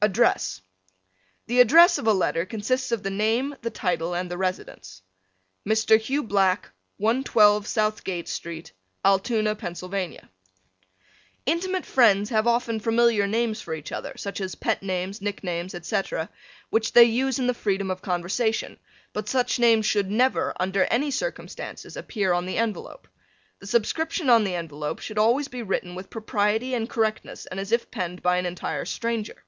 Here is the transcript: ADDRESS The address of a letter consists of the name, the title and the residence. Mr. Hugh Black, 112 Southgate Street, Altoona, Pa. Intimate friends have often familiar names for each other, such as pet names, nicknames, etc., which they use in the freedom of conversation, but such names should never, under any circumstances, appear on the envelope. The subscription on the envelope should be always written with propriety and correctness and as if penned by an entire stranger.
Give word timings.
ADDRESS 0.00 0.62
The 1.48 1.60
address 1.60 1.98
of 1.98 2.06
a 2.06 2.12
letter 2.12 2.46
consists 2.46 2.92
of 2.92 3.02
the 3.02 3.10
name, 3.10 3.56
the 3.60 3.70
title 3.70 4.14
and 4.14 4.30
the 4.30 4.38
residence. 4.38 5.02
Mr. 5.68 5.98
Hugh 5.98 6.22
Black, 6.22 6.70
112 6.98 7.66
Southgate 7.66 8.28
Street, 8.28 8.72
Altoona, 9.04 9.54
Pa. 9.56 9.72
Intimate 11.44 11.84
friends 11.84 12.30
have 12.30 12.46
often 12.46 12.78
familiar 12.78 13.26
names 13.26 13.60
for 13.60 13.74
each 13.74 13.90
other, 13.90 14.12
such 14.16 14.40
as 14.40 14.54
pet 14.54 14.80
names, 14.82 15.20
nicknames, 15.20 15.74
etc., 15.74 16.30
which 16.70 16.92
they 16.92 17.04
use 17.04 17.38
in 17.40 17.48
the 17.48 17.52
freedom 17.52 17.90
of 17.90 18.00
conversation, 18.00 18.78
but 19.12 19.28
such 19.28 19.58
names 19.58 19.84
should 19.84 20.10
never, 20.10 20.54
under 20.60 20.84
any 20.84 21.10
circumstances, 21.10 21.96
appear 21.96 22.32
on 22.32 22.46
the 22.46 22.56
envelope. 22.56 23.08
The 23.58 23.66
subscription 23.66 24.30
on 24.30 24.44
the 24.44 24.54
envelope 24.54 25.00
should 25.00 25.16
be 25.16 25.20
always 25.22 25.52
written 25.52 25.96
with 25.96 26.08
propriety 26.10 26.72
and 26.74 26.88
correctness 26.88 27.44
and 27.46 27.58
as 27.60 27.72
if 27.72 27.90
penned 27.90 28.22
by 28.22 28.38
an 28.38 28.46
entire 28.46 28.84
stranger. 28.86 29.42